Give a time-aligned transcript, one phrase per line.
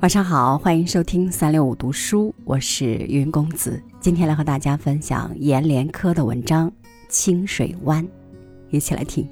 [0.00, 3.82] 晚上好，欢迎收听三六五读书，我是云公子。
[4.00, 6.70] 今天来和大家分享阎连科的文章
[7.10, 8.02] 《清水湾》，
[8.70, 9.28] 一起来听。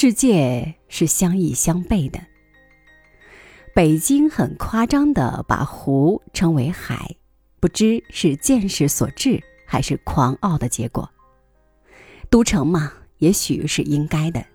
[0.00, 2.20] 世界是相异相悖的。
[3.74, 7.16] 北京很夸张的把湖称为海，
[7.58, 11.10] 不知是见识所致，还是狂傲的结果。
[12.30, 14.46] 都城嘛，也许是应该的。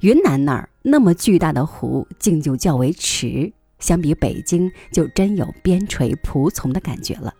[0.00, 7.32] 云南那儿那么巨大的湖，竟就叫为池，相比北京，就真有边陲仆从的感觉了。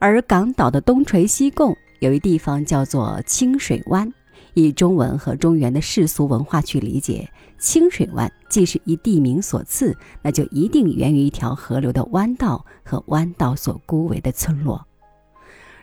[0.00, 4.12] 而港岛的东陲西贡，有一地方叫做清水湾。
[4.54, 14.86] 以中文和中原的世俗文化去理解，清水湾既是一地名所赐，那就一定源于一条河流的弯道和弯道所孤为的村落。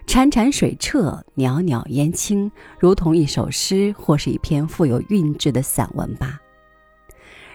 [0.07, 6.39] 潺潺水澈，袅袅烟青，如同一首诗或是一篇富有韵致的散文吧。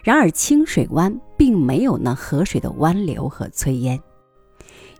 [0.04, 4.00] 然而，清水湾并没有那河水的湾流和炊烟。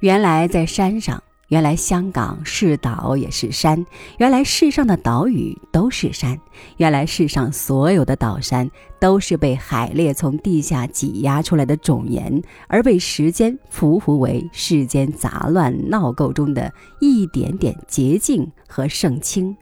[0.00, 1.22] 原来在山上。
[1.48, 3.86] 原来香港是岛也是山，
[4.18, 6.36] 原来世上的岛屿都是山，
[6.76, 19.56] 原来世上所有的岛山都是被海裂从地下挤压出来的种岩，而被时间浮浮为世间杂乱闹垢中的一点点洁净和圣清。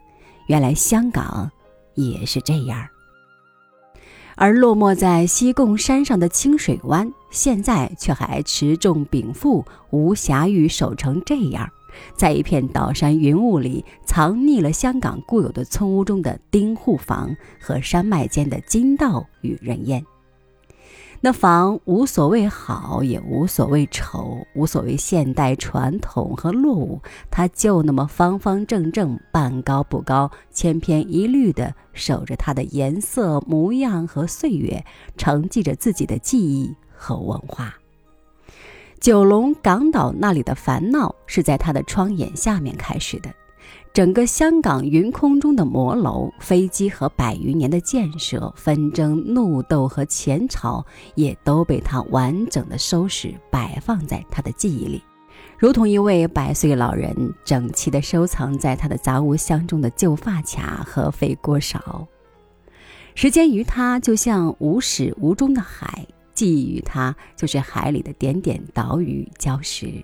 [0.47, 1.51] 原来香港
[1.93, 2.87] 也是这样。
[4.37, 11.69] 而落寞在西贡山上的清水湾，现在却还持重禀赋，无暇于守成这样。
[12.15, 20.05] 在一片岛山云雾里，藏匿了香港固有的村屋中的丁户房和山脉间的金道与人烟。
[21.21, 34.85] 那房无所谓好，也无所谓丑，无所谓现代传统和落伍，它就那么方方正正，半高不高，千篇一律地守着它的颜色、模样和岁月，
[35.17, 37.73] 承继着自己的记忆和文化。
[39.05, 43.29] 九龙港岛那里的烦恼是在他的窗眼下面开始的，
[43.93, 50.83] 整个香港云空中的摩楼、飞机和百余年的建设、纷争、怒斗和前朝，
[51.13, 55.03] 也都被他完整的收拾摆放在他的记忆里，
[55.59, 62.07] 如同一位百岁老人整齐地收藏在他的杂物箱中的旧发卡和废锅勺。
[63.13, 66.07] 时间于他就像无始无终的海。
[66.35, 70.03] 记忆于他，就是海里的点点岛屿礁石。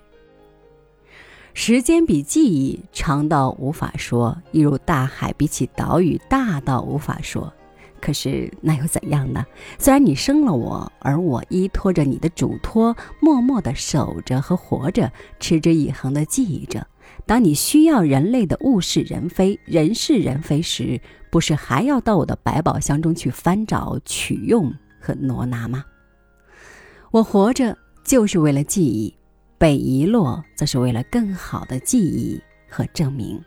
[1.54, 7.52] 时间比记忆长到无法说，一如大海比起岛屿大到无法说。
[8.00, 9.44] 可是那又怎样呢？
[9.78, 16.84] 虽然你生了我，而我依托着你的嘱托，默默地守着和活着，持之以恒地记忆着。
[17.26, 21.00] 当你需要人类的物是人非、人是人非时，
[21.30, 25.84] 不是还要到我的百宝箱中去翻找、取用和挪拿吗？
[27.12, 29.14] 我活着就是为了记忆，
[29.58, 32.40] 被遗落则是为了更好的记忆
[32.70, 33.38] 和证明。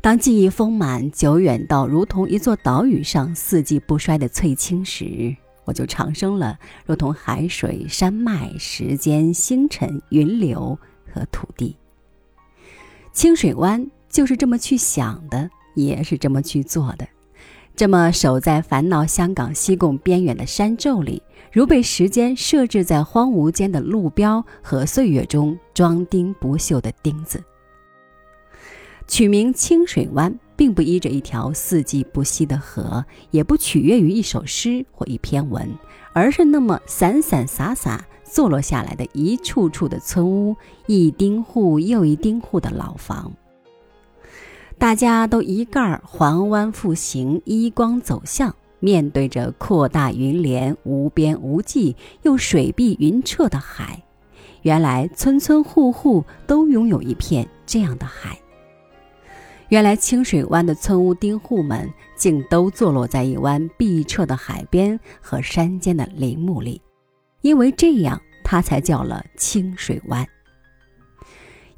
[0.00, 6.56] 当记忆丰满、久远到如同一座岛屿上四季不衰的翠青时，我就长生了，
[6.86, 10.78] 如同海水、山脉、时间、星辰、云流
[11.12, 11.76] 和土地。
[13.12, 17.08] 清水湾就是这么去想的，也是这么去做的。
[17.74, 27.42] 这么守在烦恼香港西贡边远的山皱里，如被时间设置在荒芜间的路标和岁月中装钉不锈的钉子。
[29.08, 35.68] 取名清水湾，并不依着一条四季不息的河，也不取悦于一首诗或一篇文，
[36.12, 40.54] 而是那么散散洒洒坐落下来的一处处的村屋，
[40.86, 43.32] 一丁户又一丁户的老房。
[44.82, 54.02] 大家都一概儿环湾复行，依光走向，面对着扩大云帘、无边无际又水碧云澈的海。
[54.62, 58.36] 原来村村户户都拥有一片这样的海。
[59.68, 66.82] 原来清水湾的村屋丁户们，竟都坐落在一湾碧澈的海边和山间的林木里，
[67.42, 70.26] 因为这样，它才叫了清水湾。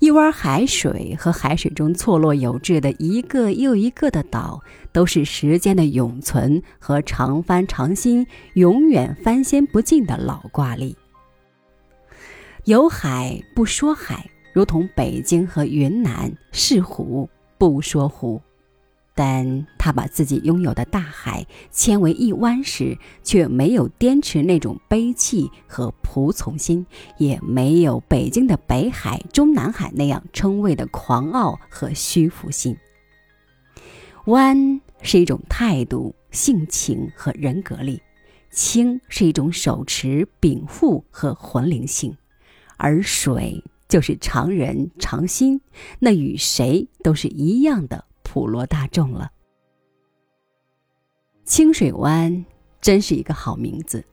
[0.05, 4.61] 一湾海水和海水中错落有致的一个又一个的岛，
[4.93, 10.95] 都是时间的永存和常翻常新、永远翻新不尽的老挂历。
[12.65, 18.39] 有海不说海，如同北京和云南是湖不说湖。
[19.15, 26.85] 但他把自己拥有的大海迁为一湾时，却没有滇池那种悲戚和仆从心，
[27.17, 32.77] 也没有北京的北海、中南海那样称谓的狂傲和虚浮心。
[34.27, 38.03] 湾是一种态度、性情和人格力，
[38.51, 42.17] 清是一种手持、禀赋和魂灵性，
[42.79, 45.61] 而水就是常人常心，
[46.01, 49.31] 那与谁都是一样的普罗大众了。
[51.45, 52.45] 清水湾
[52.81, 54.05] 真是一个好名字。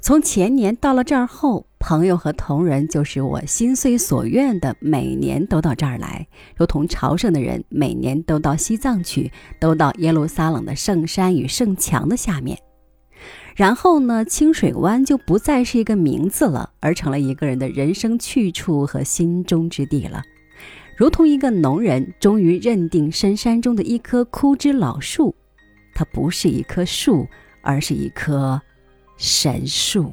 [0.00, 9.30] 从前年到了这儿后，朋友和同仁就是我心随所愿的，每年都到这儿来，如同朝圣的人每年都到西藏去，
[9.60, 12.58] 都到耶路撒冷的圣山与圣墙的下面。
[13.54, 20.22] 然后呢，清水湾就不再是一个名字了，而成了一个人的人生去处和心中之地了。
[20.96, 25.34] 如同一个农人终于认定深山中的一棵枯枝老树，
[25.94, 27.28] 它不是一棵树，
[27.60, 28.58] 而是一棵。
[29.18, 30.10] 神树。